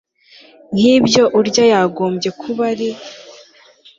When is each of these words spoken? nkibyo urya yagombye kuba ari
nkibyo 0.75 1.23
urya 1.39 1.63
yagombye 1.73 2.29
kuba 2.41 2.63
ari 2.71 2.89